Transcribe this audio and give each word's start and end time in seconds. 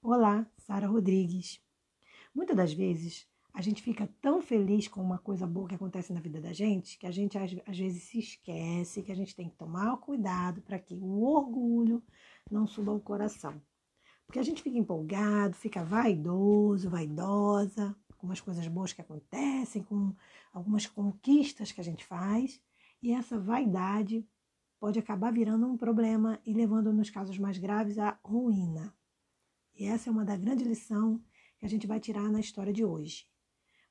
Olá, 0.00 0.46
Sara 0.58 0.86
Rodrigues. 0.86 1.60
Muitas 2.32 2.56
das 2.56 2.72
vezes 2.72 3.26
a 3.52 3.60
gente 3.60 3.82
fica 3.82 4.08
tão 4.22 4.40
feliz 4.40 4.86
com 4.86 5.02
uma 5.02 5.18
coisa 5.18 5.44
boa 5.44 5.68
que 5.68 5.74
acontece 5.74 6.12
na 6.12 6.20
vida 6.20 6.40
da 6.40 6.52
gente 6.52 6.96
que 6.96 7.06
a 7.06 7.10
gente 7.10 7.36
às, 7.36 7.76
vezes 7.76 8.04
se 8.04 8.20
esquece 8.20 9.02
que 9.02 9.10
a 9.10 9.14
gente 9.14 9.34
tem 9.34 9.50
que 9.50 9.56
tomar 9.56 9.96
cuidado 9.96 10.62
para 10.62 10.78
que 10.78 10.94
o 10.94 11.22
orgulho 11.24 12.00
não 12.48 12.64
suba 12.64 12.92
ao 12.92 13.00
coração. 13.00 13.60
Porque 14.24 14.38
a 14.38 14.42
gente 14.42 14.62
fica 14.62 14.78
empolgado, 14.78 15.56
fica 15.56 15.84
vaidoso, 15.84 16.88
vaidosa, 16.88 17.94
com 18.16 18.30
as 18.30 18.40
coisas 18.40 18.68
boas 18.68 18.92
que 18.92 19.00
acontecem, 19.00 19.82
com 19.82 20.14
algumas 20.52 20.86
conquistas 20.86 21.72
que 21.72 21.80
a 21.80 21.84
gente 21.84 22.04
faz, 22.04 22.62
e 23.02 23.12
essa 23.12 23.38
vaidade 23.38 24.24
pode 24.78 24.98
acabar 24.98 25.32
virando 25.32 25.66
um 25.66 25.76
problema 25.76 26.40
e 26.46 26.54
levando, 26.54 26.92
nos 26.92 27.10
casos 27.10 27.36
mais 27.36 27.58
graves, 27.58 27.98
à 27.98 28.16
ruína. 28.22 28.96
E 29.78 29.86
essa 29.86 30.10
é 30.10 30.12
uma 30.12 30.24
da 30.24 30.36
grande 30.36 30.64
lição 30.64 31.22
que 31.56 31.64
a 31.64 31.68
gente 31.68 31.86
vai 31.86 32.00
tirar 32.00 32.28
na 32.32 32.40
história 32.40 32.72
de 32.72 32.84
hoje. 32.84 33.28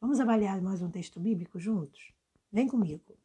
Vamos 0.01 0.19
avaliar 0.19 0.61
mais 0.61 0.81
um 0.81 0.91
texto 0.91 1.17
bíblico 1.17 1.57
juntos? 1.57 2.11
Vem 2.51 2.67
comigo. 2.67 3.17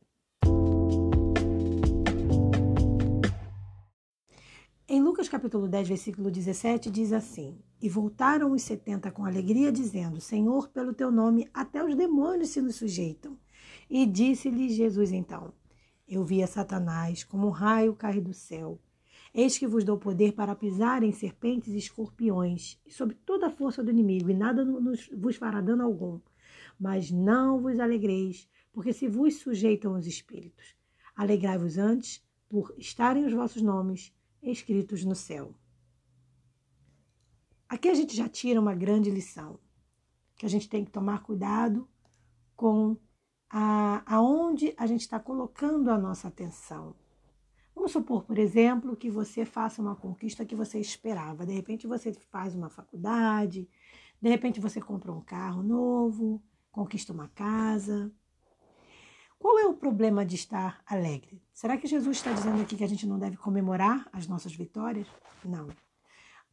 Em 4.86 5.02
Lucas 5.02 5.28
capítulo 5.28 5.66
10, 5.66 5.88
versículo 5.88 6.30
17, 6.30 6.88
diz 6.88 7.12
assim: 7.12 7.59
E 7.80 7.88
voltaram 7.88 8.52
os 8.52 8.62
setenta 8.62 9.10
com 9.10 9.24
alegria, 9.24 9.72
dizendo: 9.72 10.20
Senhor, 10.20 10.69
pelo 10.69 10.94
teu 10.94 11.10
nome, 11.10 11.50
até 11.52 11.84
os 11.84 11.97
demônios 11.97 12.50
se 12.50 12.62
nos 12.62 12.77
sujeitam. 12.77 13.36
E 13.91 14.06
disse-lhe 14.06 14.69
Jesus 14.69 15.10
então: 15.10 15.52
Eu 16.06 16.24
via 16.24 16.47
Satanás 16.47 17.24
como 17.24 17.48
um 17.48 17.50
raio 17.50 17.97
cair 17.97 18.20
do 18.20 18.33
céu. 18.33 18.78
Eis 19.34 19.56
que 19.56 19.66
vos 19.66 19.82
dou 19.82 19.96
poder 19.96 20.32
para 20.32 20.54
pisar 20.54 21.02
em 21.02 21.12
serpentes 21.12 21.72
e 21.72 21.78
escorpiões, 21.78 22.78
e 22.84 22.92
sobre 22.92 23.14
toda 23.14 23.46
a 23.46 23.50
força 23.50 23.82
do 23.82 23.91
inimigo, 23.91 24.30
e 24.30 24.34
nada 24.34 24.64
nos, 24.64 25.08
vos 25.08 25.36
fará 25.36 25.60
dano 25.60 25.83
algum. 25.83 26.20
Mas 26.78 27.11
não 27.11 27.60
vos 27.60 27.80
alegreis, 27.80 28.47
porque 28.72 28.92
se 28.92 29.08
vos 29.08 29.36
sujeitam 29.36 29.94
os 29.94 30.06
espíritos. 30.06 30.77
Alegrai-vos 31.16 31.78
antes 31.78 32.22
por 32.48 32.75
estarem 32.77 33.25
os 33.25 33.33
vossos 33.33 33.62
nomes 33.62 34.14
escritos 34.42 35.05
no 35.05 35.14
céu. 35.14 35.55
Aqui 37.69 37.88
a 37.88 37.94
gente 37.94 38.14
já 38.14 38.28
tira 38.28 38.60
uma 38.60 38.75
grande 38.75 39.10
lição, 39.10 39.58
que 40.36 40.44
a 40.44 40.48
gente 40.48 40.69
tem 40.69 40.84
que 40.84 40.91
tomar 40.91 41.22
cuidado 41.22 41.88
com 42.55 42.98
a, 43.48 44.03
aonde 44.05 44.75
a 44.77 44.86
gente 44.86 45.00
está 45.00 45.19
colocando 45.19 45.91
a 45.91 45.97
nossa 45.97 46.28
atenção. 46.28 46.94
Vamos 47.83 47.94
supor, 47.94 48.22
por 48.22 48.38
exemplo, 48.38 48.94
que 48.94 49.11
você 49.11 49.44
faça 49.44 49.83
uma 49.83 49.97
conquista 49.97 50.47
que 50.47 50.55
você 50.55 50.78
esperava. 50.78 51.44
De 51.44 51.52
repente 51.52 51.84
você 51.84 52.12
faz 52.12 52.55
uma 52.55 52.70
faculdade, 52.70 53.69
de 54.20 54.28
repente 54.28 54.61
você 54.61 54.80
compra 54.80 55.11
um 55.11 55.20
carro 55.20 55.64
novo, 55.64 56.41
conquista 56.70 57.12
uma 57.12 57.27
casa. 57.30 58.08
Qual 59.36 59.58
é 59.58 59.66
o 59.66 59.75
problema 59.75 60.25
de 60.25 60.36
estar 60.36 60.80
alegre? 60.86 61.42
Será 61.53 61.77
que 61.77 61.88
Jesus 61.88 62.19
está 62.19 62.33
dizendo 62.33 62.62
aqui 62.62 62.77
que 62.77 62.84
a 62.84 62.88
gente 62.88 63.05
não 63.05 63.19
deve 63.19 63.36
comemorar 63.36 64.08
as 64.12 64.28
nossas 64.28 64.55
vitórias? 64.55 65.08
Não. 65.44 65.66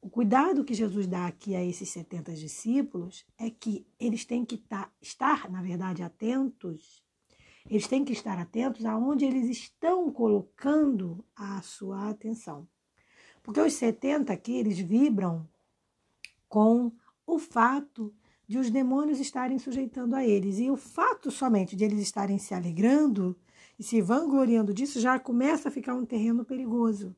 O 0.02 0.10
cuidado 0.10 0.66
que 0.66 0.74
Jesus 0.74 1.06
dá 1.06 1.28
aqui 1.28 1.56
a 1.56 1.64
esses 1.64 1.90
70 1.90 2.34
discípulos 2.34 3.24
é 3.38 3.52
que 3.52 3.86
eles 4.00 4.26
têm 4.26 4.44
que 4.44 4.58
tá, 4.58 4.92
estar, 5.00 5.48
na 5.48 5.62
verdade, 5.62 6.02
atentos 6.02 7.04
eles 7.70 7.88
têm 7.88 8.04
que 8.04 8.14
estar 8.14 8.38
atentos 8.40 8.84
aonde 8.84 9.26
eles 9.26 9.48
estão 9.48 10.12
colocando 10.12 11.24
a 11.36 11.62
sua 11.62 12.10
atenção. 12.10 12.68
Porque 13.44 13.62
os 13.62 13.74
70 13.74 14.34
aqui, 14.34 14.54
eles 14.54 14.80
vibram 14.80 15.48
com 16.48 16.92
o 17.26 17.38
fato 17.38 18.14
de 18.48 18.58
os 18.58 18.72
demônios 18.72 19.20
estarem 19.20 19.60
sujeitando 19.60 20.16
a 20.16 20.26
eles. 20.26 20.58
E 20.58 20.72
o 20.72 20.76
fato 20.76 21.30
somente 21.30 21.76
de 21.76 21.84
eles 21.84 22.00
estarem 22.00 22.40
se 22.40 22.56
alegrando 22.56 23.38
e 23.78 23.84
se 23.84 24.02
vangloriando 24.02 24.74
disso 24.74 25.00
já 25.00 25.20
começa 25.20 25.70
a 25.70 25.72
ficar 25.72 25.94
um 25.94 26.06
terreno 26.06 26.44
perigoso. 26.44 27.16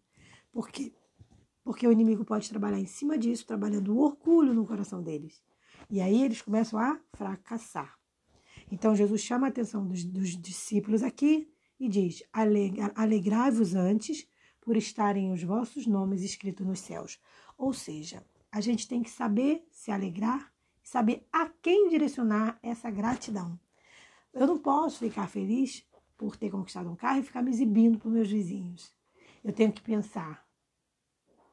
Por 0.52 0.68
quê? 0.68 0.94
Porque 1.64 1.88
o 1.88 1.92
inimigo 1.92 2.26
pode 2.26 2.50
trabalhar 2.50 2.80
em 2.80 2.86
cima 2.86 3.18
disso, 3.18 3.48
trabalhando 3.48 3.96
o 3.96 4.00
orgulho 4.00 4.54
no 4.54 4.68
coração 4.68 5.02
deles. 5.02 5.42
E 5.90 6.02
aí 6.02 6.22
eles 6.22 6.42
começam 6.42 6.78
a 6.78 7.00
fracassar. 7.14 8.01
Então, 8.72 8.96
Jesus 8.96 9.22
chama 9.22 9.48
a 9.48 9.50
atenção 9.50 9.86
dos, 9.86 10.04
dos 10.04 10.30
discípulos 10.30 11.04
aqui 11.04 11.52
e 11.80 11.90
diz: 11.90 12.24
Alegrai-vos 12.96 13.76
antes 13.76 14.28
por 14.62 14.78
estarem 14.78 15.32
os 15.32 15.44
vossos 15.44 15.86
nomes 15.86 16.24
escritos 16.24 16.66
nos 16.66 16.80
céus. 16.80 17.20
Ou 17.58 17.74
seja, 17.74 18.26
a 18.52 18.62
gente 18.62 18.88
tem 18.88 19.04
que 19.04 19.10
saber 19.10 19.66
se 19.70 19.92
alegrar 19.92 20.52
saber 20.84 21.26
a 21.32 21.48
quem 21.48 21.88
direcionar 21.88 22.60
essa 22.62 22.90
gratidão. 22.90 23.58
Eu 24.34 24.48
não 24.48 24.58
posso 24.58 25.00
ficar 25.00 25.28
feliz 25.28 25.88
por 26.18 26.36
ter 26.36 26.50
conquistado 26.50 26.90
um 26.90 26.96
carro 26.96 27.20
e 27.20 27.24
ficar 27.24 27.42
me 27.42 27.50
exibindo 27.50 27.98
para 27.98 28.10
meus 28.10 28.30
vizinhos. 28.30 28.94
Eu 29.44 29.54
tenho 29.54 29.72
que 29.72 29.82
pensar: 29.82 30.46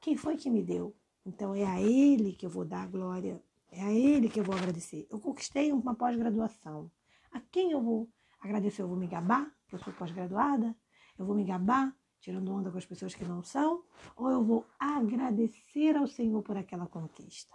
quem 0.01 0.17
foi 0.17 0.37
que 0.37 0.51
me 0.51 0.63
deu? 0.63 0.95
Então 1.25 1.55
é 1.55 1.65
a 1.65 1.81
ele 1.81 2.33
que 2.33 2.47
eu 2.47 2.51
vou 2.51 2.65
dar 2.65 2.83
a 2.83 2.87
glória, 2.87 3.41
é 3.71 3.83
a 3.83 3.93
ele 3.93 4.29
que 4.29 4.41
eu 4.41 4.45
vou 4.45 4.57
agradecer. 4.57 5.07
Eu 5.11 5.21
conquistei 5.21 5.73
uma 5.73 5.95
pós-graduação. 5.95 6.91
A 7.33 7.41
quem 7.41 7.73
eu 7.73 7.83
vou 7.83 8.09
agradecer? 8.41 8.83
Eu 8.83 8.89
vou 8.89 8.97
me 8.97 9.07
gabar, 9.07 9.51
que 9.67 9.75
eu 9.75 9.79
sou 9.79 9.93
pós-graduada? 9.93 10.75
Eu 11.19 11.27
vou 11.27 11.35
me 11.35 11.45
gabar, 11.45 11.95
tirando 12.21 12.53
onda 12.53 12.71
com 12.71 12.79
as 12.79 12.87
pessoas 12.87 13.15
que 13.15 13.25
não 13.25 13.43
são? 13.43 13.85
Ou 14.17 14.31
eu 14.31 14.43
vou 14.45 14.67
agradecer 14.79 15.97
ao 15.97 16.07
Senhor 16.07 16.43
por 16.43 16.57
aquela 16.57 16.87
conquista? 16.87 17.55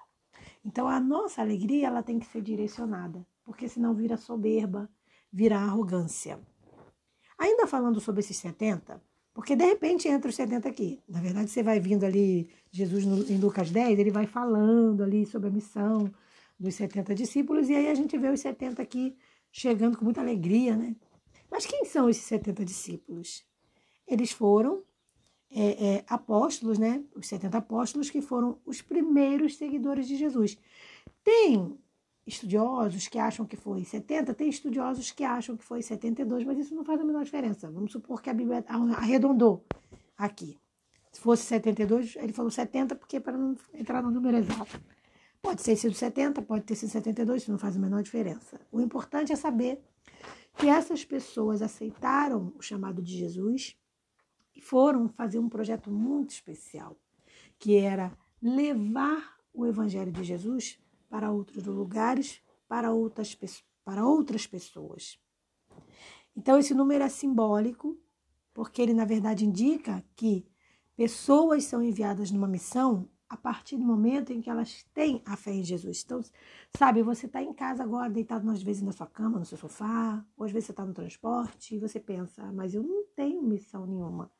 Então, 0.65 0.87
a 0.87 0.99
nossa 0.99 1.41
alegria 1.41 1.87
ela 1.87 2.03
tem 2.03 2.19
que 2.19 2.25
ser 2.25 2.41
direcionada, 2.41 3.25
porque 3.43 3.67
senão 3.67 3.93
vira 3.93 4.17
soberba, 4.17 4.89
vira 5.31 5.57
arrogância. 5.57 6.39
Ainda 7.37 7.67
falando 7.67 7.99
sobre 7.99 8.21
esses 8.21 8.37
70, 8.37 9.01
porque 9.33 9.55
de 9.55 9.65
repente 9.65 10.07
entra 10.07 10.29
os 10.29 10.35
70 10.35 10.69
aqui. 10.69 11.01
Na 11.07 11.19
verdade, 11.19 11.49
você 11.49 11.63
vai 11.63 11.79
vindo 11.79 12.03
ali, 12.03 12.49
Jesus 12.71 13.05
no, 13.05 13.23
em 13.23 13.37
Lucas 13.37 13.71
10, 13.71 13.99
ele 13.99 14.11
vai 14.11 14.27
falando 14.27 15.03
ali 15.03 15.25
sobre 15.25 15.49
a 15.49 15.51
missão 15.51 16.11
dos 16.59 16.75
70 16.75 17.15
discípulos, 17.15 17.69
e 17.69 17.75
aí 17.75 17.89
a 17.89 17.95
gente 17.95 18.17
vê 18.17 18.29
os 18.29 18.39
70 18.39 18.81
aqui 18.81 19.17
chegando 19.53 19.97
com 19.97 20.03
muita 20.03 20.19
alegria, 20.19 20.75
né? 20.75 20.95
Mas 21.49 21.67
quem 21.67 21.85
são 21.85 22.09
esses 22.09 22.23
70 22.23 22.65
discípulos? 22.65 23.45
Eles 24.07 24.31
foram 24.31 24.81
é, 25.51 25.97
é, 25.97 26.05
apóstolos, 26.09 26.79
né? 26.79 27.03
Os 27.15 27.27
70 27.27 27.59
apóstolos 27.59 28.09
que 28.09 28.19
foram 28.19 28.57
os 28.65 28.81
primeiros 28.81 29.55
seguidores 29.55 30.07
de 30.07 30.17
Jesus. 30.17 30.57
Tem 31.23 31.77
estudiosos 32.25 33.07
que 33.07 33.19
acham 33.19 33.45
que 33.45 33.55
foi 33.55 33.85
70, 33.85 34.33
tem 34.33 34.49
estudiosos 34.49 35.11
que 35.11 35.23
acham 35.23 35.55
que 35.55 35.63
foi 35.63 35.83
72, 35.83 36.43
mas 36.43 36.57
isso 36.57 36.73
não 36.73 36.83
faz 36.83 36.99
a 36.99 37.03
menor 37.03 37.23
diferença. 37.23 37.69
Vamos 37.69 37.91
supor 37.91 38.23
que 38.23 38.31
a 38.31 38.33
Bíblia 38.33 38.65
arredondou 38.97 39.63
aqui. 40.17 40.57
Se 41.11 41.21
fosse 41.21 41.43
72, 41.43 42.15
ele 42.15 42.33
falou 42.33 42.49
70 42.49 42.95
porque 42.95 43.19
para 43.19 43.37
não 43.37 43.55
entrar 43.71 44.01
no 44.01 44.09
número 44.09 44.37
exato. 44.37 44.81
Pode 45.43 45.61
ter 45.61 45.75
sido 45.75 45.93
70, 45.93 46.41
pode 46.41 46.63
ter 46.63 46.73
sido 46.73 46.89
72, 46.89 47.41
isso 47.41 47.51
não 47.51 47.59
faz 47.59 47.75
a 47.75 47.79
menor 47.79 48.01
diferença. 48.01 48.61
O 48.71 48.79
importante 48.79 49.33
é 49.33 49.35
saber 49.35 49.83
que 50.57 50.67
essas 50.67 51.03
pessoas 51.03 51.61
aceitaram 51.61 52.53
o 52.55 52.61
chamado 52.61 53.01
de 53.01 53.17
Jesus 53.17 53.77
e 54.55 54.61
foram 54.61 55.09
fazer 55.09 55.39
um 55.39 55.49
projeto 55.49 55.91
muito 55.91 56.29
especial, 56.29 56.97
que 57.59 57.75
era 57.75 58.17
levar 58.41 59.37
o 59.53 59.65
evangelho 59.65 60.13
de 60.13 60.23
Jesus 60.23 60.79
para 61.09 61.29
outros 61.29 61.65
lugares, 61.65 62.41
para 62.65 62.93
outras, 62.93 63.37
para 63.83 64.05
outras 64.07 64.47
pessoas. 64.47 65.19
Então, 66.37 66.57
esse 66.57 66.73
número 66.73 67.03
é 67.03 67.09
simbólico, 67.09 67.99
porque 68.53 68.81
ele, 68.81 68.93
na 68.93 69.03
verdade, 69.03 69.45
indica 69.45 70.05
que 70.15 70.47
pessoas 70.95 71.65
são 71.65 71.83
enviadas 71.83 72.31
numa 72.31 72.47
missão 72.47 73.09
a 73.33 73.37
partir 73.37 73.77
do 73.77 73.83
momento 73.83 74.31
em 74.31 74.39
que 74.39 74.49
elas 74.49 74.83
têm 74.93 75.23
a 75.25 75.35
fé 75.35 75.51
em 75.51 75.63
Jesus. 75.63 76.03
Então, 76.05 76.21
sabe, 76.77 77.01
você 77.01 77.25
está 77.25 77.41
em 77.41 77.51
casa 77.51 77.81
agora, 77.81 78.07
deitado 78.07 78.47
às 78.51 78.61
vezes 78.61 78.83
na 78.83 78.91
sua 78.91 79.07
cama, 79.07 79.39
no 79.39 79.45
seu 79.45 79.57
sofá, 79.57 80.23
ou 80.37 80.45
às 80.45 80.51
vezes 80.51 80.67
você 80.67 80.71
está 80.71 80.85
no 80.85 80.93
transporte 80.93 81.75
e 81.75 81.79
você 81.79 81.99
pensa, 81.99 82.43
ah, 82.43 82.53
mas 82.53 82.75
eu 82.75 82.83
não 82.83 83.05
tenho 83.15 83.41
missão 83.41 83.87
nenhuma. 83.87 84.31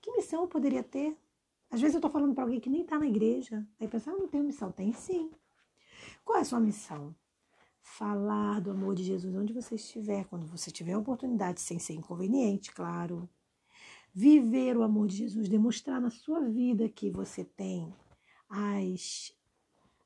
Que 0.00 0.10
missão 0.12 0.40
eu 0.40 0.48
poderia 0.48 0.82
ter? 0.82 1.14
Às 1.70 1.78
vezes 1.78 1.94
eu 1.94 1.98
estou 1.98 2.10
falando 2.10 2.34
para 2.34 2.44
alguém 2.44 2.58
que 2.58 2.70
nem 2.70 2.80
está 2.80 2.98
na 2.98 3.06
igreja, 3.06 3.66
aí 3.78 3.86
pensa, 3.86 4.10
ah, 4.10 4.14
eu 4.14 4.20
não 4.20 4.28
tenho 4.28 4.44
missão. 4.44 4.72
Tem 4.72 4.94
sim. 4.94 5.30
Qual 6.24 6.38
é 6.38 6.40
a 6.40 6.44
sua 6.44 6.58
missão? 6.58 7.14
Falar 7.82 8.62
do 8.62 8.70
amor 8.70 8.94
de 8.94 9.04
Jesus 9.04 9.36
onde 9.36 9.52
você 9.52 9.74
estiver, 9.74 10.24
quando 10.24 10.46
você 10.46 10.70
tiver 10.70 10.94
a 10.94 10.98
oportunidade, 10.98 11.60
sem 11.60 11.78
ser 11.78 11.92
inconveniente, 11.92 12.72
claro. 12.72 13.28
Viver 14.14 14.74
o 14.74 14.82
amor 14.82 15.06
de 15.06 15.16
Jesus, 15.16 15.50
demonstrar 15.50 16.00
na 16.00 16.08
sua 16.08 16.40
vida 16.40 16.88
que 16.88 17.10
você 17.10 17.44
tem 17.44 17.94
as, 18.48 19.32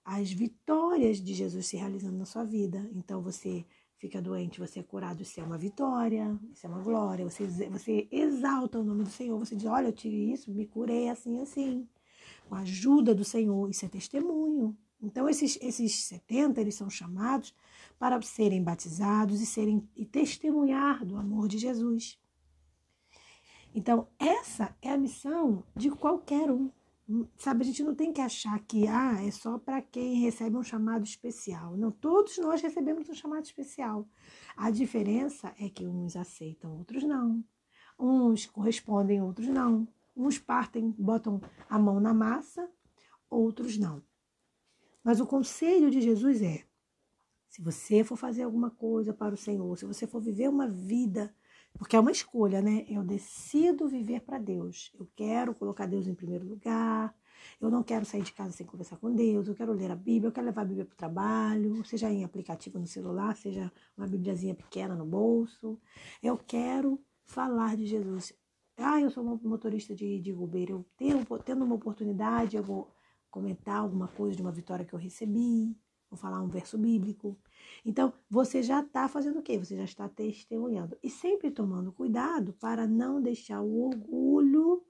as 0.04 0.32
vitórias 0.32 1.18
de 1.18 1.34
Jesus 1.34 1.66
se 1.66 1.76
realizando 1.76 2.18
na 2.18 2.24
sua 2.24 2.44
vida. 2.44 2.90
Então 2.94 3.22
você 3.22 3.64
fica 3.98 4.20
doente, 4.20 4.58
você 4.58 4.80
é 4.80 4.82
curado, 4.82 5.22
isso 5.22 5.40
é 5.40 5.44
uma 5.44 5.56
vitória, 5.56 6.38
isso 6.52 6.66
é 6.66 6.68
uma 6.68 6.80
glória. 6.80 7.24
Você, 7.24 7.46
você 7.46 8.08
exalta 8.10 8.80
o 8.80 8.84
nome 8.84 9.04
do 9.04 9.10
Senhor, 9.10 9.38
você 9.38 9.54
diz: 9.54 9.66
Olha, 9.66 9.86
eu 9.86 9.92
tive 9.92 10.32
isso, 10.32 10.50
me 10.52 10.66
curei 10.66 11.08
assim, 11.08 11.40
assim. 11.40 11.88
Com 12.48 12.56
a 12.56 12.60
ajuda 12.60 13.14
do 13.14 13.24
Senhor, 13.24 13.70
isso 13.70 13.84
é 13.84 13.88
testemunho. 13.88 14.76
Então, 15.00 15.28
esses, 15.28 15.58
esses 15.60 16.04
70, 16.04 16.60
eles 16.60 16.76
são 16.76 16.88
chamados 16.88 17.52
para 17.98 18.20
serem 18.22 18.62
batizados 18.62 19.40
e, 19.40 19.46
serem, 19.46 19.88
e 19.96 20.04
testemunhar 20.04 21.04
do 21.04 21.16
amor 21.16 21.48
de 21.48 21.58
Jesus. 21.58 22.18
Então, 23.74 24.06
essa 24.18 24.76
é 24.80 24.90
a 24.90 24.98
missão 24.98 25.64
de 25.74 25.90
qualquer 25.90 26.50
um. 26.50 26.70
Sabe, 27.36 27.62
a 27.62 27.66
gente 27.66 27.82
não 27.82 27.94
tem 27.94 28.12
que 28.12 28.20
achar 28.20 28.58
que 28.60 28.86
ah, 28.86 29.22
é 29.22 29.30
só 29.30 29.58
para 29.58 29.82
quem 29.82 30.20
recebe 30.20 30.56
um 30.56 30.62
chamado 30.62 31.04
especial. 31.04 31.76
Não, 31.76 31.90
todos 31.90 32.38
nós 32.38 32.62
recebemos 32.62 33.08
um 33.08 33.14
chamado 33.14 33.44
especial. 33.44 34.08
A 34.56 34.70
diferença 34.70 35.54
é 35.58 35.68
que 35.68 35.86
uns 35.86 36.16
aceitam, 36.16 36.78
outros 36.78 37.02
não. 37.02 37.44
Uns 37.98 38.46
correspondem, 38.46 39.20
outros 39.20 39.48
não. 39.48 39.86
Uns 40.16 40.38
partem, 40.38 40.94
botam 40.98 41.40
a 41.68 41.78
mão 41.78 42.00
na 42.00 42.14
massa, 42.14 42.70
outros 43.28 43.76
não. 43.76 44.02
Mas 45.02 45.20
o 45.20 45.26
conselho 45.26 45.90
de 45.90 46.00
Jesus 46.00 46.40
é: 46.40 46.64
se 47.48 47.60
você 47.60 48.04
for 48.04 48.16
fazer 48.16 48.44
alguma 48.44 48.70
coisa 48.70 49.12
para 49.12 49.34
o 49.34 49.38
Senhor, 49.38 49.76
se 49.76 49.84
você 49.84 50.06
for 50.06 50.20
viver 50.20 50.48
uma 50.48 50.68
vida 50.68 51.34
porque 51.78 51.96
é 51.96 52.00
uma 52.00 52.10
escolha, 52.10 52.60
né? 52.60 52.84
Eu 52.88 53.02
decido 53.02 53.88
viver 53.88 54.20
para 54.20 54.38
Deus. 54.38 54.92
Eu 54.98 55.08
quero 55.16 55.54
colocar 55.54 55.86
Deus 55.86 56.06
em 56.06 56.14
primeiro 56.14 56.46
lugar. 56.46 57.14
Eu 57.60 57.70
não 57.70 57.82
quero 57.82 58.04
sair 58.04 58.22
de 58.22 58.32
casa 58.32 58.52
sem 58.52 58.66
conversar 58.66 58.96
com 58.98 59.12
Deus. 59.12 59.48
Eu 59.48 59.54
quero 59.54 59.72
ler 59.72 59.90
a 59.90 59.96
Bíblia. 59.96 60.28
Eu 60.28 60.32
quero 60.32 60.46
levar 60.46 60.62
a 60.62 60.66
Bíblia 60.66 60.84
para 60.84 60.94
o 60.94 60.96
trabalho, 60.96 61.84
seja 61.84 62.10
em 62.10 62.24
aplicativo 62.24 62.78
no 62.78 62.86
celular, 62.86 63.36
seja 63.36 63.72
uma 63.96 64.06
Bíbliazinha 64.06 64.54
pequena 64.54 64.94
no 64.94 65.04
bolso. 65.04 65.78
Eu 66.22 66.36
quero 66.38 67.00
falar 67.24 67.76
de 67.76 67.86
Jesus. 67.86 68.32
Ah, 68.76 69.00
eu 69.00 69.10
sou 69.10 69.24
motorista 69.42 69.94
de, 69.94 70.20
de 70.20 70.32
Uber. 70.32 70.70
Eu 70.70 70.86
tenho, 70.96 71.24
tendo 71.44 71.64
uma 71.64 71.74
oportunidade, 71.74 72.56
eu 72.56 72.62
vou 72.62 72.90
comentar 73.30 73.76
alguma 73.76 74.08
coisa 74.08 74.36
de 74.36 74.42
uma 74.42 74.52
vitória 74.52 74.84
que 74.84 74.92
eu 74.92 74.98
recebi. 74.98 75.76
Vou 76.12 76.18
falar 76.18 76.42
um 76.42 76.48
verso 76.48 76.76
bíblico. 76.76 77.38
Então, 77.86 78.12
você 78.28 78.62
já 78.62 78.82
está 78.82 79.08
fazendo 79.08 79.38
o 79.38 79.42
quê? 79.42 79.56
Você 79.58 79.74
já 79.74 79.84
está 79.84 80.06
testemunhando. 80.10 80.94
E 81.02 81.08
sempre 81.08 81.50
tomando 81.50 81.90
cuidado 81.90 82.52
para 82.60 82.86
não 82.86 83.18
deixar 83.18 83.62
o 83.62 83.86
orgulho, 83.86 84.84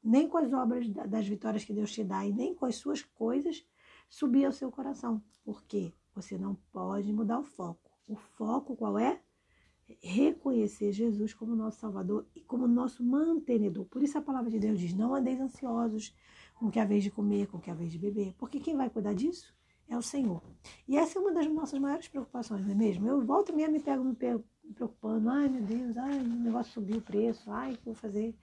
nem 0.00 0.28
com 0.28 0.38
as 0.38 0.52
obras 0.52 0.88
das 0.88 1.26
vitórias 1.26 1.64
que 1.64 1.72
Deus 1.72 1.90
te 1.92 2.04
dá 2.04 2.24
e 2.24 2.32
nem 2.32 2.54
com 2.54 2.66
as 2.66 2.76
suas 2.76 3.02
coisas, 3.02 3.66
subir 4.08 4.44
ao 4.44 4.52
seu 4.52 4.70
coração. 4.70 5.20
Porque 5.44 5.92
você 6.14 6.38
não 6.38 6.54
pode 6.70 7.12
mudar 7.12 7.40
o 7.40 7.44
foco. 7.44 7.90
O 8.06 8.14
foco 8.14 8.76
qual 8.76 8.96
é? 8.96 9.20
Reconhecer 10.00 10.92
Jesus 10.92 11.34
como 11.34 11.56
nosso 11.56 11.80
Salvador 11.80 12.24
e 12.32 12.42
como 12.42 12.68
nosso 12.68 13.02
mantenedor. 13.02 13.86
Por 13.86 14.04
isso 14.04 14.16
a 14.16 14.22
palavra 14.22 14.52
de 14.52 14.60
Deus 14.60 14.78
diz: 14.78 14.94
não 14.94 15.16
andeis 15.16 15.40
ansiosos 15.40 16.14
com 16.54 16.70
que 16.70 16.78
a 16.78 16.84
vez 16.84 17.02
de 17.02 17.10
comer, 17.10 17.48
com 17.48 17.58
que 17.58 17.72
a 17.72 17.74
vez 17.74 17.90
de 17.90 17.98
beber. 17.98 18.34
Porque 18.38 18.60
quem 18.60 18.76
vai 18.76 18.88
cuidar 18.88 19.14
disso? 19.14 19.58
É 19.88 19.96
o 19.96 20.02
Senhor. 20.02 20.42
E 20.86 20.96
essa 20.96 21.18
é 21.18 21.22
uma 21.22 21.32
das 21.32 21.46
nossas 21.46 21.78
maiores 21.78 22.08
preocupações, 22.08 22.64
não 22.64 22.72
é 22.72 22.74
mesmo? 22.74 23.08
Eu 23.08 23.24
volto 23.24 23.54
mesmo 23.54 23.72
me 23.72 23.80
pego 23.80 24.04
me 24.04 24.14
preocupando, 24.74 25.30
ai 25.30 25.48
meu 25.48 25.62
Deus, 25.62 25.96
ai, 25.96 26.18
o 26.18 26.24
negócio 26.24 26.72
subiu 26.72 26.98
o 26.98 27.02
preço, 27.02 27.50
ai, 27.50 27.72
o 27.72 27.76
que 27.76 27.88
eu 27.88 27.92
vou 27.92 27.94
fazer? 27.94 28.34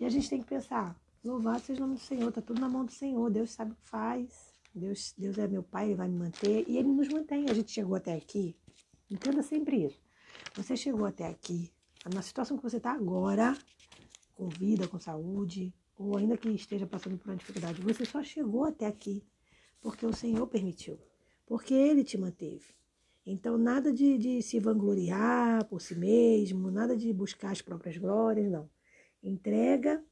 E 0.00 0.04
a 0.04 0.08
gente 0.08 0.28
tem 0.28 0.40
que 0.40 0.48
pensar, 0.48 0.98
louvado 1.24 1.60
seja 1.60 1.80
o 1.80 1.86
nome 1.86 1.98
do 1.98 2.04
Senhor, 2.04 2.32
tá 2.32 2.40
tudo 2.40 2.60
na 2.60 2.68
mão 2.68 2.84
do 2.84 2.92
Senhor, 2.92 3.30
Deus 3.30 3.50
sabe 3.50 3.72
o 3.72 3.76
que 3.76 3.88
faz, 3.88 4.52
Deus, 4.74 5.14
Deus 5.16 5.38
é 5.38 5.46
meu 5.46 5.62
Pai, 5.62 5.86
Ele 5.86 5.94
vai 5.94 6.08
me 6.08 6.18
manter, 6.18 6.64
e 6.68 6.76
Ele 6.76 6.88
nos 6.88 7.08
mantém. 7.08 7.48
A 7.48 7.54
gente 7.54 7.70
chegou 7.70 7.94
até 7.96 8.14
aqui, 8.14 8.56
entenda 9.10 9.42
sempre 9.42 9.84
isso. 9.84 10.00
Você 10.54 10.76
chegou 10.76 11.06
até 11.06 11.26
aqui, 11.28 11.70
na 12.12 12.22
situação 12.22 12.56
que 12.56 12.62
você 12.62 12.78
está 12.78 12.92
agora, 12.92 13.56
com 14.34 14.48
vida, 14.48 14.88
com 14.88 14.98
saúde, 14.98 15.72
ou 15.96 16.16
ainda 16.16 16.36
que 16.36 16.48
esteja 16.48 16.86
passando 16.86 17.18
por 17.18 17.28
uma 17.28 17.36
dificuldade, 17.36 17.82
você 17.82 18.04
só 18.04 18.22
chegou 18.22 18.64
até 18.64 18.86
aqui 18.86 19.22
porque 19.80 20.04
o 20.04 20.12
Senhor 20.12 20.46
permitiu, 20.46 20.98
porque 21.46 21.74
Ele 21.74 22.04
te 22.04 22.18
manteve. 22.18 22.74
Então, 23.24 23.58
nada 23.58 23.92
de, 23.92 24.16
de 24.18 24.42
se 24.42 24.58
vangloriar 24.58 25.64
por 25.66 25.80
si 25.80 25.94
mesmo, 25.94 26.70
nada 26.70 26.96
de 26.96 27.12
buscar 27.12 27.52
as 27.52 27.62
próprias 27.62 27.96
glórias, 27.96 28.50
não. 28.50 28.68
Entrega 29.22 30.02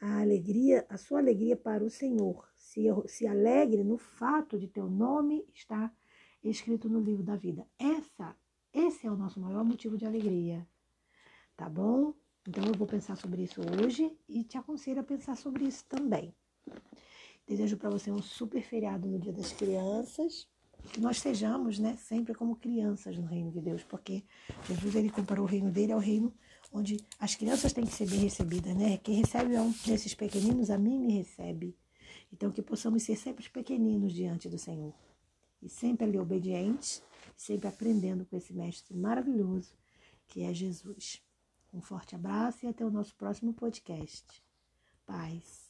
a 0.00 0.20
alegria, 0.20 0.84
a 0.88 0.98
sua 0.98 1.18
alegria 1.18 1.56
para 1.56 1.82
o 1.82 1.90
Senhor. 1.90 2.46
Se, 2.56 2.84
se 3.06 3.26
alegre 3.26 3.82
no 3.82 3.96
fato 3.96 4.58
de 4.58 4.68
teu 4.68 4.88
nome 4.88 5.46
estar 5.54 5.94
escrito 6.42 6.88
no 6.88 7.00
livro 7.00 7.22
da 7.22 7.36
vida. 7.36 7.66
Essa, 7.78 8.36
esse 8.72 9.06
é 9.06 9.10
o 9.10 9.16
nosso 9.16 9.40
maior 9.40 9.64
motivo 9.64 9.96
de 9.96 10.04
alegria. 10.04 10.66
Tá 11.56 11.68
bom? 11.68 12.14
Então 12.46 12.64
eu 12.64 12.74
vou 12.74 12.86
pensar 12.86 13.16
sobre 13.16 13.42
isso 13.42 13.62
hoje 13.62 14.14
e 14.28 14.44
te 14.44 14.58
aconselho 14.58 15.00
a 15.00 15.04
pensar 15.04 15.36
sobre 15.36 15.64
isso 15.64 15.84
também. 15.88 16.34
Desejo 17.46 17.76
para 17.76 17.90
você 17.90 18.10
um 18.10 18.22
super 18.22 18.62
feriado 18.62 19.08
no 19.08 19.18
Dia 19.18 19.32
das 19.32 19.52
Crianças. 19.52 20.48
Que 20.92 21.00
nós 21.00 21.18
sejamos, 21.18 21.78
né, 21.78 21.96
sempre 21.96 22.34
como 22.34 22.56
crianças 22.56 23.16
no 23.16 23.24
reino 23.24 23.50
de 23.50 23.60
Deus, 23.60 23.82
porque 23.82 24.22
Jesus 24.68 24.94
ele 24.94 25.08
comparou 25.08 25.46
o 25.46 25.48
reino 25.48 25.70
dele 25.70 25.92
ao 25.92 25.98
reino 25.98 26.32
onde 26.74 26.96
as 27.18 27.36
crianças 27.36 27.72
têm 27.72 27.86
que 27.86 27.94
ser 27.94 28.10
bem 28.10 28.18
recebidas, 28.18 28.76
né? 28.76 28.98
Quem 28.98 29.14
recebe 29.14 29.56
um 29.56 29.72
desses 29.86 30.12
pequeninos, 30.12 30.70
a 30.70 30.76
mim 30.76 30.98
me 30.98 31.16
recebe. 31.16 31.76
Então 32.32 32.50
que 32.50 32.60
possamos 32.60 33.04
ser 33.04 33.16
sempre 33.16 33.42
os 33.42 33.48
pequeninos 33.48 34.12
diante 34.12 34.48
do 34.48 34.58
Senhor. 34.58 34.92
E 35.62 35.68
sempre 35.68 36.04
ali 36.04 36.18
obedientes, 36.18 37.02
sempre 37.36 37.68
aprendendo 37.68 38.26
com 38.26 38.36
esse 38.36 38.52
mestre 38.52 38.94
maravilhoso 38.94 39.72
que 40.26 40.42
é 40.42 40.52
Jesus. 40.52 41.22
Um 41.72 41.80
forte 41.80 42.14
abraço 42.14 42.66
e 42.66 42.68
até 42.68 42.84
o 42.84 42.90
nosso 42.90 43.14
próximo 43.14 43.54
podcast. 43.54 44.42
Paz. 45.06 45.63